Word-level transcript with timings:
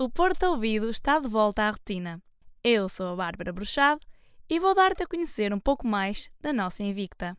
o 0.00 0.08
Porto 0.08 0.44
Ouvido 0.44 0.88
está 0.88 1.18
de 1.18 1.28
volta 1.28 1.64
à 1.64 1.70
rotina. 1.70 2.22
Eu 2.64 2.88
sou 2.88 3.08
a 3.12 3.16
Bárbara 3.16 3.52
Bruxado 3.52 4.00
e 4.48 4.58
vou 4.58 4.74
dar-te 4.74 5.02
a 5.02 5.06
conhecer 5.06 5.52
um 5.52 5.60
pouco 5.60 5.86
mais 5.86 6.30
da 6.40 6.54
nossa 6.54 6.82
Invicta. 6.82 7.36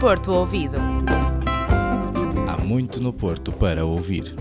Porto 0.00 0.32
Ouvido. 0.32 0.76
Há 2.48 2.56
muito 2.56 3.00
no 3.00 3.12
Porto 3.12 3.52
para 3.52 3.84
ouvir. 3.84 4.34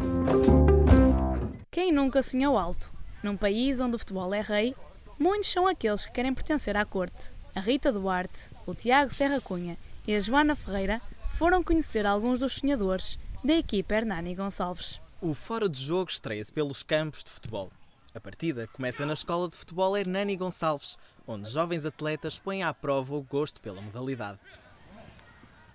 Quem 1.69 1.91
nunca 1.91 2.23
sonhou 2.23 2.57
alto? 2.57 2.91
Num 3.21 3.37
país 3.37 3.79
onde 3.79 3.97
o 3.97 3.99
futebol 3.99 4.33
é 4.33 4.41
rei, 4.41 4.75
muitos 5.19 5.51
são 5.51 5.67
aqueles 5.67 6.07
que 6.07 6.11
querem 6.11 6.33
pertencer 6.33 6.75
à 6.75 6.83
corte. 6.83 7.31
A 7.53 7.59
Rita 7.59 7.91
Duarte, 7.91 8.49
o 8.65 8.73
Tiago 8.73 9.11
Serra 9.11 9.39
Cunha 9.39 9.77
e 10.07 10.15
a 10.15 10.19
Joana 10.19 10.55
Ferreira 10.55 10.99
foram 11.35 11.61
conhecer 11.61 12.07
alguns 12.07 12.39
dos 12.39 12.55
sonhadores 12.55 13.19
da 13.43 13.55
equipa 13.55 13.95
Hernani 13.95 14.35
Gonçalves. 14.35 15.01
O 15.19 15.33
Fora 15.33 15.67
de 15.67 15.79
Jogo 15.79 16.11
estreia-se 16.11 16.53
pelos 16.53 16.83
campos 16.83 17.23
de 17.23 17.31
futebol. 17.31 17.71
A 18.13 18.19
partida 18.19 18.67
começa 18.67 19.05
na 19.05 19.13
Escola 19.13 19.49
de 19.49 19.55
Futebol 19.55 19.97
Hernani 19.97 20.35
Gonçalves, 20.35 20.97
onde 21.25 21.49
jovens 21.49 21.85
atletas 21.85 22.37
põem 22.37 22.61
à 22.61 22.71
prova 22.73 23.15
o 23.15 23.23
gosto 23.23 23.59
pela 23.59 23.81
modalidade. 23.81 24.39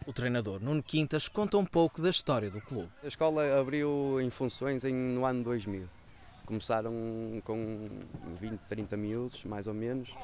O 0.07 0.13
treinador 0.13 0.61
Nuno 0.63 0.83
Quintas 0.83 1.29
conta 1.29 1.59
um 1.59 1.65
pouco 1.65 2.01
da 2.01 2.11
história 2.11 2.49
do 2.51 2.61
clube. 2.61 2.89
A 3.03 3.09
escola 3.09 3.59
abriu 3.59 4.21
em 4.21 4.31
funções 4.31 4.85
em, 4.85 4.95
no 4.95 5.25
ano 5.25 5.43
2000. 5.43 5.83
Começaram 6.45 6.93
com 7.43 7.89
20, 8.41 8.61
30 8.61 8.97
miúdos, 8.97 9.43
mais 9.43 9.67
ou 9.67 9.75
menos, 9.75 10.15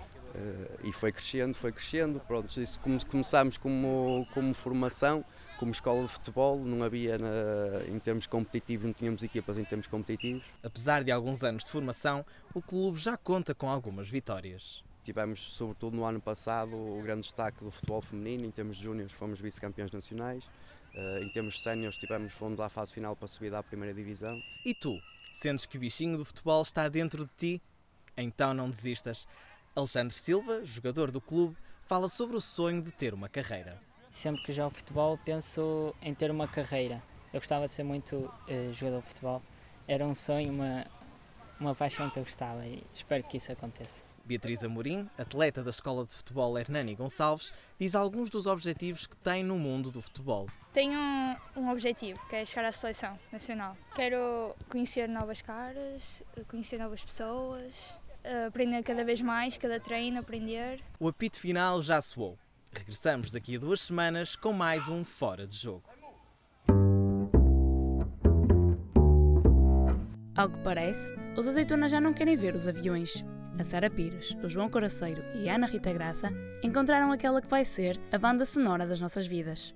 e 0.85 0.93
foi 0.93 1.13
crescendo, 1.13 1.55
foi 1.55 1.73
crescendo. 1.73 2.21
Pronto, 2.21 2.61
isso 2.61 2.81
começámos 3.09 3.57
como, 3.57 4.27
como 4.33 4.55
formação, 4.55 5.25
como 5.59 5.71
escola 5.71 6.03
de 6.03 6.09
futebol, 6.09 6.59
não 6.59 6.83
havia 6.83 7.19
na, 7.19 7.29
em 7.89 7.99
termos 7.99 8.27
competitivos, 8.27 8.87
não 8.87 8.93
tínhamos 8.93 9.23
equipas 9.23 9.57
em 9.59 9.65
termos 9.65 9.87
competitivos. 9.87 10.43
Apesar 10.63 11.05
de 11.05 11.13
alguns 11.13 11.45
anos 11.45 11.65
de 11.65 11.71
formação, 11.71 12.25
o 12.55 12.61
clube 12.61 12.99
já 12.99 13.17
conta 13.17 13.55
com 13.55 13.69
algumas 13.69 14.09
vitórias. 14.09 14.83
Tivemos, 15.05 15.41
sobretudo 15.41 15.97
no 15.97 16.05
ano 16.05 16.21
passado, 16.21 16.77
o 16.77 17.03
grande 17.03 17.23
destaque 17.23 17.63
do 17.63 17.71
futebol 17.71 18.01
feminino. 18.01 18.45
Em 18.45 18.51
termos 18.51 18.77
de 18.77 18.85
júniores, 18.85 19.13
fomos 19.13 19.41
vice-campeões 19.41 19.91
nacionais. 19.91 20.45
Uh, 20.95 21.25
em 21.25 21.29
termos 21.31 21.55
de 21.55 21.61
séniores, 21.63 21.97
tivemos, 21.97 22.33
fomos 22.33 22.61
à 22.61 22.69
fase 22.69 22.93
final 22.93 23.17
para 23.17 23.27
subir 23.27 23.53
à 23.55 23.63
primeira 23.63 23.95
divisão. 23.95 24.41
E 24.65 24.75
tu, 24.75 25.01
sentes 25.33 25.67
que 25.67 25.77
o 25.77 25.81
bichinho 25.81 26.17
do 26.17 26.25
futebol 26.25 26.63
está 26.63 26.89
dentro 26.89 27.25
de 27.25 27.33
ti? 27.37 27.63
Então 28.17 28.53
não 28.53 28.69
desistas. 28.69 29.27
Alexandre 29.75 30.17
Silva, 30.17 30.65
jogador 30.65 31.11
do 31.11 31.21
clube, 31.21 31.57
fala 31.85 32.09
sobre 32.09 32.37
o 32.37 32.41
sonho 32.41 32.83
de 32.83 32.91
ter 32.91 33.15
uma 33.15 33.29
carreira 33.29 33.81
sempre 34.13 34.43
que 34.43 34.53
jogo 34.53 34.77
futebol 34.77 35.19
penso 35.25 35.95
em 36.01 36.15
ter 36.15 36.31
uma 36.31 36.47
carreira. 36.47 37.03
Eu 37.33 37.41
gostava 37.41 37.67
de 37.67 37.73
ser 37.73 37.83
muito 37.83 38.17
uh, 38.17 38.75
jogador 38.75 39.01
de 39.01 39.09
futebol. 39.09 39.43
Era 39.89 40.07
um 40.07 40.15
sonho, 40.15 40.53
uma, 40.53 40.87
uma 41.59 41.75
paixão 41.75 42.09
que 42.11 42.19
eu 42.19 42.23
gostava 42.23 42.65
e 42.67 42.85
espero 42.95 43.25
que 43.25 43.39
isso 43.39 43.51
aconteça. 43.51 44.03
Beatriz 44.25 44.63
Amorim, 44.63 45.11
atleta 45.19 45.65
da 45.65 45.71
Escola 45.71 46.05
de 46.05 46.13
Futebol 46.13 46.57
Hernani 46.57 46.95
Gonçalves, 46.95 47.53
diz 47.77 47.95
alguns 47.95 48.31
dos 48.31 48.47
objetivos 48.47 49.05
que 49.05 49.17
tem 49.17 49.43
no 49.43 49.59
mundo 49.59 49.91
do 49.91 50.01
futebol. 50.01 50.47
Tenho 50.73 50.97
um, 50.97 51.37
um 51.57 51.71
objetivo, 51.71 52.21
que 52.29 52.37
é 52.37 52.47
chegar 52.47 52.69
à 52.69 52.73
seleção 52.73 53.19
nacional. 53.33 53.77
Quero 53.97 54.55
conhecer 54.69 55.09
novas 55.09 55.43
caras, 55.43 56.23
conhecer 56.47 56.79
novas 56.79 57.03
pessoas, 57.03 57.99
aprender 58.47 58.83
cada 58.83 59.05
vez 59.05 59.21
mais, 59.21 59.59
cada 59.59 59.81
treino, 59.81 60.21
aprender. 60.21 60.81
O 60.99 61.09
apito 61.09 61.39
final 61.39 61.83
já 61.83 62.01
soou. 62.01 62.39
Regressamos 62.73 63.33
daqui 63.33 63.57
a 63.57 63.59
duas 63.59 63.81
semanas 63.83 64.35
com 64.35 64.53
mais 64.53 64.89
um 64.89 65.05
Fora 65.05 65.47
de 65.47 65.57
Jogo. 65.57 65.83
Ao 70.35 70.49
que 70.49 70.59
parece, 70.65 71.15
os 71.37 71.47
azeitonas 71.47 71.91
já 71.91 72.01
não 72.01 72.15
querem 72.15 72.37
ver 72.37 72.55
os 72.55 72.67
aviões. 72.67 73.23
A 73.59 73.65
Sara 73.65 73.91
Pires, 73.91 74.35
o 74.43 74.49
João 74.49 74.71
Coraceiro 74.71 75.21
e 75.37 75.49
a 75.49 75.57
Ana 75.57 75.67
Rita 75.67 75.93
Graça 75.93 76.31
encontraram 76.63 77.13
aquela 77.13 77.43
que 77.43 77.49
vai 77.49 77.65
ser 77.65 78.01
a 78.11 78.17
banda 78.17 78.47
sonora 78.47 78.87
das 78.87 78.99
nossas 78.99 79.27
vidas. 79.27 79.75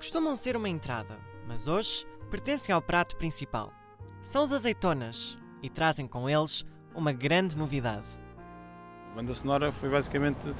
Costumam 0.00 0.34
ser 0.34 0.56
uma 0.56 0.66
entrada, 0.66 1.18
mas 1.46 1.68
hoje 1.68 2.06
pertencem 2.30 2.74
ao 2.74 2.80
prato 2.80 3.16
principal 3.16 3.70
são 4.22 4.42
os 4.42 4.50
azeitonas 4.50 5.36
e 5.62 5.68
trazem 5.68 6.06
com 6.06 6.28
eles 6.28 6.64
uma 6.94 7.12
grande 7.12 7.54
novidade. 7.54 8.06
A 9.12 9.14
banda 9.14 9.34
sonora 9.34 9.70
foi 9.70 9.90
basicamente 9.90 10.54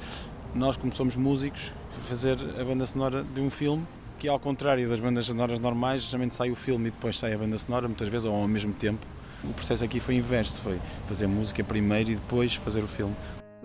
nós, 0.53 0.77
como 0.77 0.93
somos 0.93 1.15
músicos, 1.15 1.73
fazer 2.07 2.37
a 2.59 2.63
banda 2.63 2.85
sonora 2.85 3.23
de 3.23 3.41
um 3.41 3.49
filme 3.49 3.83
que, 4.19 4.27
ao 4.27 4.39
contrário 4.39 4.87
das 4.87 4.99
bandas 4.99 5.25
sonoras 5.25 5.59
normais, 5.59 6.03
geralmente 6.03 6.35
sai 6.35 6.51
o 6.51 6.55
filme 6.55 6.89
e 6.89 6.91
depois 6.91 7.17
sai 7.17 7.33
a 7.33 7.37
banda 7.39 7.57
sonora, 7.57 7.87
muitas 7.87 8.09
vezes 8.09 8.27
ou 8.27 8.35
ao 8.35 8.47
mesmo 8.47 8.73
tempo. 8.73 9.03
O 9.43 9.53
processo 9.53 9.83
aqui 9.83 9.99
foi 9.99 10.17
inverso, 10.17 10.61
foi 10.61 10.79
fazer 11.07 11.25
música 11.25 11.63
primeiro 11.63 12.11
e 12.11 12.15
depois 12.15 12.53
fazer 12.53 12.83
o 12.83 12.87
filme. 12.87 13.15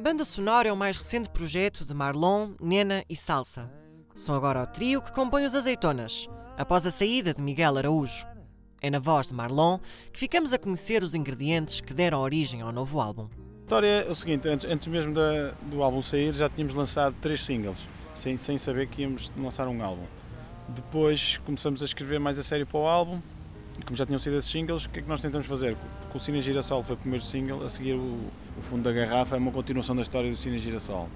Banda 0.03 0.25
sonora 0.25 0.69
é 0.69 0.73
o 0.73 0.77
mais 0.77 0.97
recente 0.97 1.29
projeto 1.29 1.85
de 1.85 1.93
Marlon, 1.93 2.55
Nena 2.59 3.05
e 3.11 3.15
Salsa. 3.15 3.71
São 4.17 4.35
agora 4.35 4.63
o 4.63 4.67
trio 4.67 5.03
que 5.03 5.13
compõe 5.13 5.45
os 5.45 5.55
Azeitonas, 5.55 6.27
após 6.57 6.87
a 6.87 6.91
saída 6.91 7.35
de 7.35 7.43
Miguel 7.43 7.77
Araújo. 7.77 8.27
É 8.81 8.89
na 8.89 8.99
voz 8.99 9.27
de 9.27 9.35
Marlon 9.35 9.79
que 10.11 10.19
ficamos 10.19 10.55
a 10.55 10.59
conhecer 10.59 11.03
os 11.03 11.15
ingredientes 11.15 11.83
que 11.83 11.93
deram 11.93 12.21
origem 12.21 12.63
ao 12.63 12.73
novo 12.73 12.99
álbum. 12.99 13.29
A 13.29 13.63
história 13.65 14.07
é 14.09 14.11
o 14.11 14.15
seguinte: 14.15 14.49
antes, 14.49 14.67
antes 14.71 14.89
mesmo 14.89 15.13
da, 15.13 15.53
do 15.71 15.83
álbum 15.83 16.01
sair, 16.01 16.35
já 16.35 16.49
tínhamos 16.49 16.75
lançado 16.75 17.15
três 17.21 17.45
singles, 17.45 17.87
sem, 18.15 18.39
sem 18.39 18.57
saber 18.57 18.87
que 18.87 19.03
íamos 19.03 19.31
lançar 19.37 19.69
um 19.69 19.85
álbum. 19.85 20.07
Depois 20.67 21.37
começamos 21.45 21.83
a 21.83 21.85
escrever 21.85 22.19
mais 22.19 22.39
a 22.39 22.43
sério 22.43 22.67
para 22.67 22.79
o 22.81 22.87
álbum, 22.87 23.21
e 23.79 23.85
como 23.85 23.97
já 23.97 24.07
tinham 24.07 24.19
sido 24.19 24.37
esses 24.39 24.51
singles, 24.51 24.87
o 24.87 24.89
que 24.91 25.01
é 25.01 25.03
que 25.03 25.09
nós 25.11 25.21
tentamos 25.21 25.47
fazer? 25.47 25.77
Com 26.09 26.17
o 26.17 26.21
Cine 26.21 26.41
Girassol 26.41 26.83
foi 26.83 26.95
o 26.95 26.99
primeiro 26.99 27.23
single, 27.23 27.63
a 27.63 27.69
seguir 27.69 27.93
o, 27.93 28.31
o 28.57 28.63
Fundo 28.63 28.83
da 28.83 28.93
Garrafa 28.93 29.37
é 29.37 29.39
uma 29.39 29.53
continuação 29.53 29.95
da 29.95 30.01
história 30.01 30.31
do 30.31 30.39
Cine 30.39 30.59
Girassol. 30.59 31.07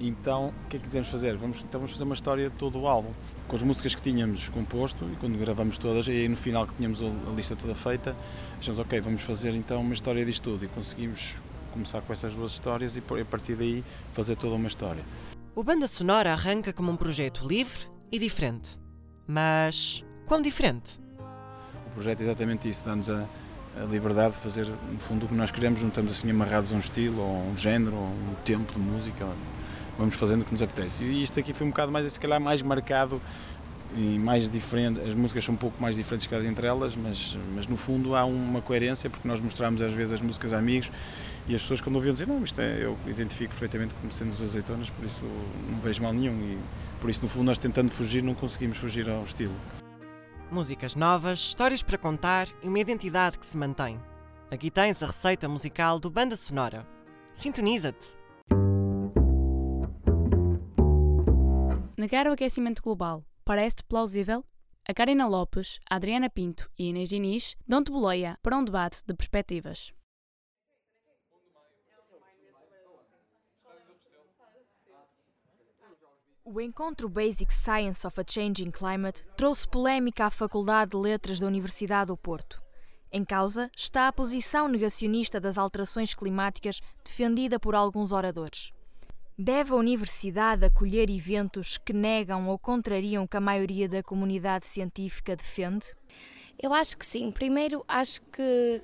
Então, 0.00 0.48
o 0.48 0.68
que 0.68 0.76
é 0.76 0.80
que 0.80 0.86
quisemos 0.86 1.08
fazer? 1.08 1.36
Vamos, 1.36 1.58
então 1.58 1.80
vamos 1.80 1.90
fazer 1.92 2.04
uma 2.04 2.14
história 2.14 2.48
de 2.48 2.56
todo 2.56 2.78
o 2.78 2.86
álbum 2.86 3.10
com 3.48 3.56
as 3.56 3.62
músicas 3.62 3.94
que 3.94 4.02
tínhamos 4.02 4.48
composto 4.48 5.04
e 5.12 5.16
quando 5.16 5.36
gravamos 5.38 5.78
todas, 5.78 6.06
e 6.06 6.12
aí 6.12 6.28
no 6.28 6.36
final 6.36 6.66
que 6.66 6.74
tínhamos 6.74 7.02
a 7.02 7.30
lista 7.34 7.56
toda 7.56 7.74
feita, 7.74 8.14
achamos, 8.58 8.78
ok, 8.78 9.00
vamos 9.00 9.22
fazer 9.22 9.54
então 9.54 9.80
uma 9.80 9.94
história 9.94 10.24
disto 10.24 10.50
tudo 10.50 10.64
e 10.64 10.68
conseguimos 10.68 11.34
começar 11.72 12.00
com 12.02 12.12
essas 12.12 12.34
duas 12.34 12.52
histórias 12.52 12.96
e 12.96 13.02
a 13.20 13.24
partir 13.24 13.54
daí 13.54 13.82
fazer 14.12 14.36
toda 14.36 14.54
uma 14.54 14.68
história. 14.68 15.02
O 15.54 15.64
Banda 15.64 15.88
Sonora 15.88 16.32
arranca 16.32 16.72
como 16.72 16.92
um 16.92 16.96
projeto 16.96 17.46
livre 17.46 17.86
e 18.12 18.18
diferente. 18.18 18.78
Mas 19.26 20.04
quão 20.26 20.40
diferente? 20.40 21.00
O 21.88 21.90
projeto 21.94 22.20
é 22.20 22.24
exatamente 22.24 22.68
isso, 22.68 22.84
dá-nos 22.84 23.10
a, 23.10 23.26
a 23.80 23.84
liberdade 23.84 24.34
de 24.34 24.40
fazer, 24.40 24.66
no 24.66 24.98
fundo, 25.00 25.26
o 25.26 25.28
que 25.28 25.34
nós 25.34 25.50
queremos, 25.50 25.80
não 25.80 25.88
estamos 25.88 26.16
assim 26.16 26.30
amarrados 26.30 26.72
a 26.72 26.76
um 26.76 26.78
estilo, 26.78 27.20
ou 27.20 27.50
um 27.50 27.56
género, 27.56 27.96
ou 27.96 28.06
um 28.06 28.34
tempo 28.44 28.72
de 28.72 28.78
música 28.78 29.26
vamos 29.98 30.14
fazendo 30.14 30.42
o 30.42 30.44
que 30.44 30.52
nos 30.52 30.62
apetece. 30.62 31.04
E 31.04 31.22
isto 31.22 31.38
aqui 31.40 31.52
foi 31.52 31.66
um 31.66 31.70
bocado 31.70 31.90
mais, 31.90 32.10
se 32.10 32.20
calhar, 32.20 32.40
mais 32.40 32.62
marcado 32.62 33.20
e 33.96 34.18
mais 34.18 34.48
diferente. 34.48 35.00
As 35.00 35.14
músicas 35.14 35.44
são 35.44 35.54
um 35.54 35.58
pouco 35.58 35.80
mais 35.80 35.96
diferentes 35.96 36.28
entre 36.44 36.66
elas, 36.66 36.94
mas, 36.94 37.36
mas 37.54 37.66
no 37.66 37.76
fundo 37.76 38.14
há 38.14 38.24
uma 38.24 38.60
coerência, 38.60 39.10
porque 39.10 39.26
nós 39.26 39.40
mostramos 39.40 39.82
às 39.82 39.92
vezes 39.92 40.14
as 40.14 40.20
músicas 40.20 40.52
a 40.52 40.58
amigos 40.58 40.90
e 41.48 41.54
as 41.54 41.62
pessoas 41.62 41.80
quando 41.80 41.96
ouviam 41.96 42.12
dizem, 42.12 42.28
não, 42.28 42.42
isto 42.44 42.60
é, 42.60 42.84
eu 42.84 42.96
identifico 43.06 43.50
perfeitamente 43.50 43.94
como 43.94 44.12
sendo 44.12 44.32
os 44.32 44.42
azeitonas, 44.42 44.90
por 44.90 45.04
isso 45.04 45.22
não 45.70 45.80
vejo 45.80 46.02
mal 46.02 46.12
nenhum 46.12 46.34
e 46.34 46.58
por 47.00 47.08
isso 47.08 47.22
no 47.22 47.28
fundo 47.28 47.44
nós 47.44 47.58
tentando 47.58 47.90
fugir 47.90 48.22
não 48.22 48.34
conseguimos 48.34 48.76
fugir 48.76 49.08
ao 49.08 49.24
estilo. 49.24 49.54
Músicas 50.50 50.94
novas, 50.94 51.40
histórias 51.40 51.82
para 51.82 51.98
contar 51.98 52.48
e 52.62 52.68
uma 52.68 52.78
identidade 52.78 53.38
que 53.38 53.46
se 53.46 53.56
mantém. 53.56 54.00
Aqui 54.50 54.70
tens 54.70 55.02
a 55.02 55.06
receita 55.06 55.46
musical 55.46 55.98
do 55.98 56.10
Banda 56.10 56.36
Sonora. 56.36 56.86
Sintoniza-te! 57.34 58.17
Negar 61.98 62.28
o 62.28 62.32
aquecimento 62.32 62.80
global 62.80 63.24
parece-te 63.44 63.82
plausível? 63.82 64.44
A 64.88 64.94
Karina 64.94 65.26
Lopes, 65.26 65.80
a 65.90 65.96
Adriana 65.96 66.30
Pinto 66.30 66.70
e 66.78 66.90
Inês 66.90 67.08
Diniz 67.08 67.56
dão-te 67.66 67.90
boleia 67.90 68.38
para 68.40 68.56
um 68.56 68.62
debate 68.62 69.02
de 69.04 69.12
perspectivas. 69.12 69.92
O 76.44 76.60
encontro 76.60 77.08
Basic 77.08 77.52
Science 77.52 78.06
of 78.06 78.20
a 78.20 78.24
Changing 78.24 78.70
Climate 78.70 79.24
trouxe 79.36 79.66
polémica 79.66 80.26
à 80.26 80.30
Faculdade 80.30 80.92
de 80.92 80.96
Letras 80.96 81.40
da 81.40 81.48
Universidade 81.48 82.06
do 82.06 82.16
Porto. 82.16 82.62
Em 83.10 83.24
causa 83.24 83.68
está 83.76 84.06
a 84.06 84.12
posição 84.12 84.68
negacionista 84.68 85.40
das 85.40 85.58
alterações 85.58 86.14
climáticas 86.14 86.80
defendida 87.04 87.58
por 87.58 87.74
alguns 87.74 88.12
oradores. 88.12 88.72
Deve 89.40 89.72
a 89.72 89.76
Universidade 89.76 90.64
acolher 90.64 91.08
eventos 91.08 91.78
que 91.78 91.92
negam 91.92 92.48
ou 92.48 92.58
contrariam 92.58 93.22
o 93.22 93.28
que 93.28 93.36
a 93.36 93.40
maioria 93.40 93.88
da 93.88 94.02
comunidade 94.02 94.66
científica 94.66 95.36
defende? 95.36 95.94
Eu 96.60 96.74
acho 96.74 96.98
que 96.98 97.06
sim. 97.06 97.30
Primeiro, 97.30 97.84
acho 97.86 98.20
que 98.32 98.82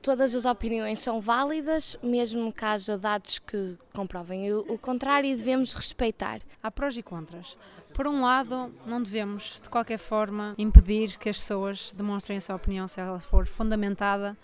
todas 0.00 0.34
as 0.34 0.46
opiniões 0.46 0.98
são 0.98 1.20
válidas, 1.20 1.98
mesmo 2.02 2.50
que 2.50 2.64
haja 2.64 2.96
dados 2.96 3.38
que 3.38 3.76
comprovem 3.92 4.50
o, 4.54 4.78
contrário 4.78 5.28
e 5.28 5.36
devemos 5.36 5.74
respeitar. 5.74 6.40
Há 6.62 6.70
prós 6.70 6.96
e 6.96 7.02
contras. 7.02 7.54
Por 7.92 8.06
um 8.06 8.22
lado, 8.22 8.74
não 8.86 9.02
devemos, 9.02 9.60
de 9.62 9.68
qualquer 9.68 9.98
forma, 9.98 10.54
impedir 10.56 11.18
que 11.18 11.28
as 11.28 11.36
pessoas 11.36 11.92
demonstrem 11.94 12.38
a 12.38 12.40
sua 12.40 12.56
opinião 12.56 12.88
se 12.88 12.98
ela 12.98 13.20
for 13.20 13.46
fundamentada 13.46 14.38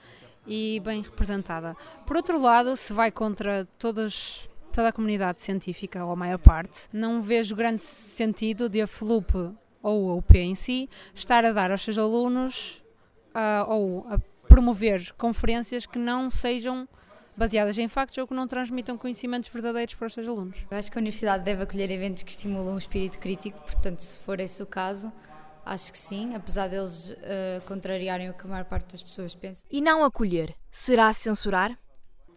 e 0.46 0.78
bem 0.84 1.00
representada. 1.00 1.74
Por 2.06 2.16
outro 2.16 2.38
lado, 2.38 2.76
se 2.76 2.92
vai 2.92 3.10
contra 3.10 3.66
todas, 3.78 4.46
toda 4.78 4.90
a 4.90 4.92
comunidade 4.92 5.42
científica, 5.42 6.04
ou 6.04 6.12
a 6.12 6.14
maior 6.14 6.38
parte, 6.38 6.82
não 6.92 7.20
vejo 7.20 7.56
grande 7.56 7.82
sentido 7.82 8.68
de 8.68 8.80
a 8.80 8.86
FLUP 8.86 9.34
ou 9.82 10.08
a 10.08 10.14
UP 10.14 10.38
em 10.38 10.54
si 10.54 10.88
estar 11.12 11.44
a 11.44 11.50
dar 11.50 11.72
aos 11.72 11.82
seus 11.82 11.98
alunos 11.98 12.80
uh, 13.34 13.68
ou 13.68 14.06
a 14.08 14.20
promover 14.48 15.12
conferências 15.14 15.84
que 15.84 15.98
não 15.98 16.30
sejam 16.30 16.88
baseadas 17.36 17.76
em 17.76 17.88
factos 17.88 18.18
ou 18.18 18.26
que 18.28 18.32
não 18.32 18.46
transmitam 18.46 18.96
conhecimentos 18.96 19.48
verdadeiros 19.48 19.96
para 19.96 20.06
os 20.06 20.12
seus 20.12 20.28
alunos. 20.28 20.64
Eu 20.70 20.78
acho 20.78 20.92
que 20.92 20.96
a 20.96 21.00
universidade 21.00 21.42
deve 21.42 21.64
acolher 21.64 21.90
eventos 21.90 22.22
que 22.22 22.30
estimulam 22.30 22.76
o 22.76 22.78
espírito 22.78 23.18
crítico, 23.18 23.58
portanto, 23.58 23.98
se 23.98 24.20
for 24.20 24.38
esse 24.38 24.62
o 24.62 24.66
caso, 24.66 25.12
acho 25.66 25.90
que 25.90 25.98
sim, 25.98 26.36
apesar 26.36 26.68
deles 26.68 27.10
uh, 27.10 27.60
contrariarem 27.66 28.30
o 28.30 28.34
que 28.34 28.46
a 28.46 28.48
maior 28.48 28.64
parte 28.64 28.92
das 28.92 29.02
pessoas 29.02 29.34
pensa. 29.34 29.64
E 29.68 29.80
não 29.80 30.04
acolher, 30.04 30.54
será 30.70 31.12
censurar? 31.12 31.76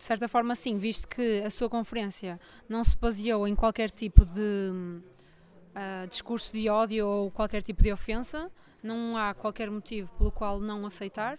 De 0.02 0.06
certa 0.08 0.28
forma, 0.28 0.56
sim, 0.56 0.80
visto 0.80 1.08
que 1.08 1.44
a 1.46 1.52
sua 1.52 1.70
conferência 1.70 2.40
não 2.68 2.84
se 2.84 2.98
baseou 2.98 3.48
em 3.48 3.56
qualquer 3.56 3.92
tipo 3.92 4.26
de 4.26 4.72
uh, 4.72 6.08
discurso 6.10 6.52
de 6.52 6.68
ódio 6.68 7.08
ou 7.08 7.30
qualquer 7.30 7.62
tipo 7.62 7.84
de 7.84 7.92
ofensa, 7.92 8.52
não 8.82 9.16
há 9.16 9.32
qualquer 9.36 9.70
motivo 9.70 10.12
pelo 10.14 10.32
qual 10.32 10.60
não 10.60 10.88
aceitar 10.88 11.38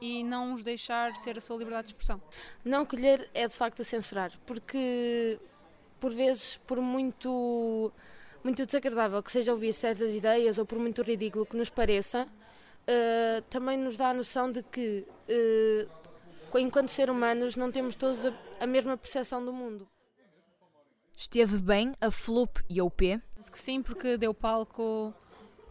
e 0.00 0.22
não 0.22 0.54
os 0.54 0.62
deixar 0.62 1.20
ter 1.20 1.36
a 1.36 1.40
sua 1.40 1.56
liberdade 1.56 1.88
de 1.88 1.94
expressão. 1.94 2.22
Não 2.64 2.86
colher 2.86 3.28
é 3.34 3.48
de 3.48 3.54
facto 3.54 3.82
censurar, 3.82 4.30
porque 4.46 5.36
por 5.98 6.14
vezes, 6.14 6.60
por 6.64 6.80
muito, 6.80 7.92
muito 8.44 8.64
desagradável 8.64 9.20
que 9.20 9.32
seja 9.32 9.50
ouvir 9.50 9.72
certas 9.72 10.12
ideias 10.12 10.58
ou 10.58 10.64
por 10.64 10.78
muito 10.78 11.02
ridículo 11.02 11.44
que 11.44 11.56
nos 11.56 11.70
pareça, 11.70 12.22
uh, 12.22 13.42
também 13.50 13.76
nos 13.76 13.96
dá 13.96 14.10
a 14.10 14.14
noção 14.14 14.52
de 14.52 14.62
que, 14.62 15.04
uh, 15.28 16.05
enquanto 16.54 16.88
seres 16.88 17.14
humanos, 17.14 17.56
não 17.56 17.70
temos 17.70 17.94
todos 17.94 18.24
a, 18.24 18.32
a 18.60 18.66
mesma 18.66 18.96
percepção 18.96 19.44
do 19.44 19.52
mundo. 19.52 19.88
Esteve 21.16 21.58
bem 21.58 21.94
a 22.00 22.10
FLUP 22.10 22.62
e 22.68 22.78
a 22.78 22.84
UP? 22.84 23.20
Penso 23.34 23.52
que 23.52 23.58
sim, 23.58 23.82
porque 23.82 24.16
deu 24.16 24.34
palco 24.34 25.14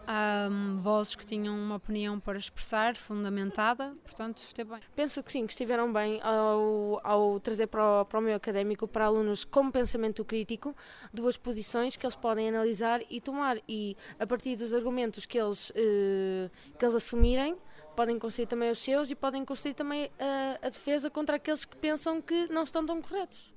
um, 0.07 0.77
vozes 0.79 1.15
que 1.15 1.25
tinham 1.25 1.55
uma 1.55 1.75
opinião 1.75 2.19
para 2.19 2.37
expressar, 2.37 2.95
fundamentada, 2.95 3.95
portanto 4.03 4.39
esteve 4.39 4.71
bem. 4.71 4.79
Penso 4.95 5.21
que 5.23 5.31
sim, 5.31 5.45
que 5.45 5.53
estiveram 5.53 5.91
bem 5.91 6.19
ao, 6.21 6.99
ao 7.03 7.39
trazer 7.39 7.67
para 7.67 8.01
o, 8.01 8.05
para 8.05 8.19
o 8.19 8.21
meio 8.21 8.35
académico, 8.35 8.87
para 8.87 9.05
alunos 9.05 9.43
com 9.43 9.69
pensamento 9.71 10.23
crítico, 10.23 10.75
duas 11.13 11.37
posições 11.37 11.95
que 11.95 12.05
eles 12.05 12.15
podem 12.15 12.49
analisar 12.49 13.01
e 13.09 13.19
tomar, 13.19 13.57
e 13.67 13.97
a 14.19 14.25
partir 14.25 14.55
dos 14.55 14.73
argumentos 14.73 15.25
que 15.25 15.39
eles, 15.39 15.71
eh, 15.75 16.49
que 16.77 16.85
eles 16.85 16.95
assumirem, 16.95 17.55
podem 17.95 18.19
construir 18.19 18.47
também 18.47 18.69
os 18.69 18.83
seus 18.83 19.09
e 19.09 19.15
podem 19.15 19.45
construir 19.45 19.73
também 19.73 20.11
a, 20.19 20.67
a 20.67 20.69
defesa 20.69 21.09
contra 21.09 21.37
aqueles 21.37 21.65
que 21.65 21.75
pensam 21.77 22.21
que 22.21 22.47
não 22.47 22.63
estão 22.63 22.85
tão 22.85 23.01
corretos. 23.01 23.53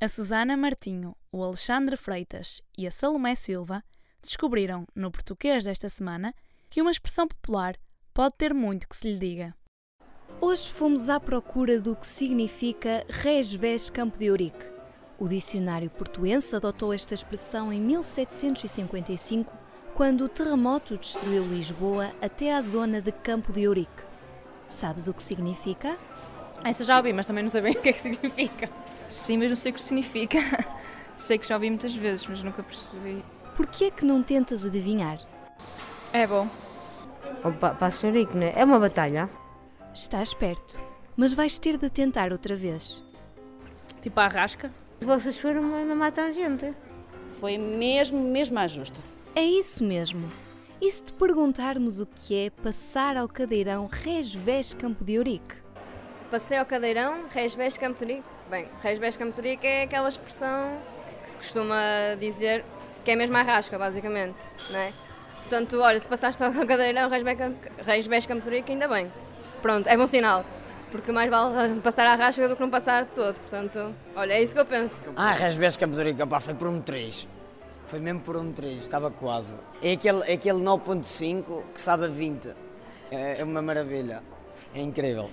A 0.00 0.06
Susana 0.06 0.56
Martinho, 0.56 1.16
o 1.32 1.42
Alexandre 1.42 1.96
Freitas 1.96 2.62
e 2.78 2.86
a 2.86 2.90
Salomé 2.90 3.34
Silva 3.34 3.82
descobriram, 4.22 4.86
no 4.94 5.10
português 5.10 5.64
desta 5.64 5.88
semana, 5.88 6.32
que 6.70 6.80
uma 6.80 6.92
expressão 6.92 7.26
popular 7.26 7.76
pode 8.14 8.36
ter 8.36 8.54
muito 8.54 8.88
que 8.88 8.96
se 8.96 9.10
lhe 9.10 9.18
diga. 9.18 9.56
Hoje 10.40 10.70
fomos 10.70 11.08
à 11.08 11.18
procura 11.18 11.80
do 11.80 11.96
que 11.96 12.06
significa 12.06 13.04
Res 13.10 13.52
Ves 13.52 13.90
Campo 13.90 14.16
de 14.16 14.30
Ourique. 14.30 14.66
O 15.18 15.26
dicionário 15.26 15.90
portuense 15.90 16.54
adotou 16.54 16.92
esta 16.92 17.12
expressão 17.12 17.72
em 17.72 17.80
1755, 17.80 19.52
quando 19.94 20.24
o 20.24 20.28
terremoto 20.28 20.96
destruiu 20.96 21.44
Lisboa 21.44 22.12
até 22.22 22.54
à 22.54 22.62
zona 22.62 23.02
de 23.02 23.10
Campo 23.10 23.52
de 23.52 23.66
Ourique. 23.66 24.04
Sabes 24.68 25.08
o 25.08 25.12
que 25.12 25.24
significa? 25.24 25.98
Essa 26.64 26.84
já 26.84 26.98
ouvi, 26.98 27.12
mas 27.12 27.26
também 27.26 27.42
não 27.42 27.50
sei 27.50 27.60
bem 27.60 27.72
o 27.76 27.80
que 27.82 27.88
é 27.88 27.92
que 27.92 28.00
significa. 28.00 28.70
Sim, 29.08 29.38
mas 29.38 29.48
não 29.48 29.56
sei 29.56 29.72
o 29.72 29.74
que 29.74 29.82
significa. 29.82 30.38
sei 31.18 31.36
que 31.36 31.48
já 31.48 31.56
ouvi 31.56 31.68
muitas 31.68 31.96
vezes, 31.96 32.24
mas 32.28 32.40
nunca 32.44 32.62
percebi. 32.62 33.24
Por 33.56 33.66
que 33.66 33.86
é 33.86 33.90
que 33.90 34.04
não 34.04 34.22
tentas 34.22 34.64
adivinhar? 34.64 35.18
É 36.12 36.28
bom. 36.28 36.48
Opa, 37.42 37.74
passo 37.74 38.08
rico, 38.08 38.36
né? 38.36 38.52
É 38.54 38.64
uma 38.64 38.78
batalha. 38.78 39.28
Estás 39.94 40.32
perto, 40.32 40.80
mas 41.16 41.32
vais 41.32 41.58
ter 41.58 41.76
de 41.76 41.90
tentar 41.90 42.32
outra 42.32 42.54
vez. 42.56 43.02
Tipo 44.00 44.20
a 44.20 44.28
rasca? 44.28 44.72
Vocês 45.00 45.38
foram 45.38 45.62
uma 45.62 45.94
matar 45.94 46.32
gente. 46.32 46.72
Foi 47.40 47.58
mesmo, 47.58 48.20
mesmo 48.20 48.58
à 48.58 48.66
justa. 48.66 48.98
É 49.34 49.42
isso 49.42 49.84
mesmo. 49.84 50.28
E 50.80 50.90
se 50.90 51.02
te 51.02 51.12
perguntarmos 51.12 52.00
o 52.00 52.06
que 52.06 52.46
é 52.46 52.50
passar 52.50 53.16
ao 53.16 53.28
cadeirão 53.28 53.88
Resvés 53.90 54.74
Campo 54.74 55.04
de 55.04 55.18
Ourique? 55.18 55.56
Passei 56.30 56.58
ao 56.58 56.66
cadeirão 56.66 57.26
Resvés 57.30 57.76
Campo 57.76 58.04
de 58.04 58.12
Ourique? 58.12 58.38
Bem, 58.50 58.66
Reis 58.82 58.98
Bés 58.98 59.14
Campetorica 59.14 59.66
é 59.66 59.82
aquela 59.82 60.08
expressão 60.08 60.80
que 61.22 61.28
se 61.28 61.36
costuma 61.36 61.76
dizer 62.18 62.64
que 63.04 63.10
é 63.10 63.16
mesmo 63.16 63.36
a 63.36 63.42
rasca, 63.42 63.78
basicamente, 63.78 64.40
não 64.70 64.78
é? 64.78 64.90
Portanto, 65.40 65.78
olha, 65.80 66.00
se 66.00 66.08
passaste 66.08 66.42
ao 66.42 66.50
cadeirão 66.66 67.10
Reis 67.10 68.06
Bés 68.06 68.24
Campetorica, 68.24 68.72
ainda 68.72 68.88
bem. 68.88 69.12
Pronto, 69.60 69.88
é 69.88 69.96
bom 69.96 70.06
sinal. 70.06 70.44
Porque 70.90 71.12
mais 71.12 71.28
vale 71.30 71.80
passar 71.80 72.06
à 72.06 72.14
rasca 72.14 72.48
do 72.48 72.56
que 72.56 72.62
não 72.62 72.70
passar 72.70 73.06
todo. 73.06 73.34
Portanto, 73.40 73.94
olha, 74.16 74.32
é 74.32 74.42
isso 74.42 74.54
que 74.54 74.60
eu 74.60 74.66
penso. 74.66 75.02
Ah, 75.16 75.32
Reis 75.32 75.56
Bés 75.56 75.76
Campetorica, 75.76 76.26
pá, 76.26 76.40
foi 76.40 76.54
por 76.54 76.68
um 76.68 76.80
3. 76.80 77.28
Foi 77.88 77.98
mesmo 78.00 78.20
por 78.20 78.36
um 78.36 78.52
3, 78.52 78.82
estava 78.82 79.10
quase. 79.10 79.54
É 79.82 79.92
aquele, 79.92 80.22
é 80.22 80.34
aquele 80.34 80.58
9.5 80.58 81.62
que 81.74 81.80
sabe 81.80 82.04
a 82.06 82.08
20. 82.08 82.54
É, 83.10 83.40
é 83.40 83.44
uma 83.44 83.60
maravilha. 83.62 84.22
É 84.74 84.80
incrível. 84.80 85.30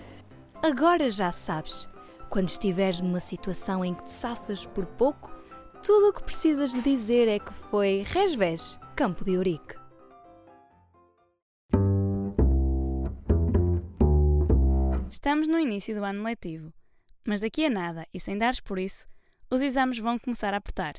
Agora 0.62 1.10
já 1.10 1.31
sabes. 1.31 1.88
Quando 2.30 2.50
estiveres 2.50 3.01
numa 3.01 3.19
situação 3.19 3.86
em 3.86 3.94
que 3.94 4.06
te 4.06 4.12
safas 4.12 4.66
por 4.66 4.86
pouco, 4.86 5.33
tudo 5.86 6.10
o 6.10 6.13
que 6.13 6.24
precisas 6.24 6.74
de 6.74 6.81
dizer 6.81 7.28
é 7.28 7.39
que 7.39 7.54
foi 7.54 8.04
Resves, 8.07 8.80
Campo 8.95 9.24
de 9.24 9.38
Ourique. 9.38 9.75
Estamos 15.26 15.48
no 15.48 15.60
início 15.60 15.96
do 15.96 16.06
ano 16.06 16.22
letivo, 16.22 16.72
mas 17.28 17.42
daqui 17.42 17.66
a 17.66 17.70
nada 17.70 18.06
e 18.14 18.20
sem 18.20 18.38
dares 18.38 18.60
por 18.60 18.78
isso, 18.78 19.08
os 19.50 19.60
exames 19.60 19.98
vão 19.98 20.20
começar 20.20 20.54
a 20.54 20.58
apertar. 20.58 20.94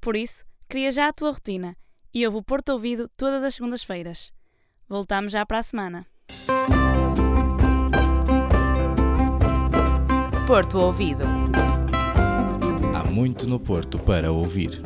Por 0.00 0.16
isso, 0.16 0.44
cria 0.68 0.90
já 0.90 1.06
a 1.06 1.12
tua 1.12 1.30
rotina 1.30 1.76
e 2.12 2.26
ouve 2.26 2.38
o 2.38 2.42
Porto 2.42 2.70
Ouvido 2.70 3.08
todas 3.16 3.44
as 3.44 3.54
segundas-feiras. 3.54 4.32
Voltamos 4.88 5.30
já 5.30 5.46
para 5.46 5.58
a 5.58 5.62
semana. 5.62 6.04
Porto 10.44 10.78
Ouvido. 10.78 11.22
Há 12.96 13.04
muito 13.04 13.46
no 13.46 13.60
Porto 13.60 13.96
para 13.96 14.32
ouvir. 14.32 14.82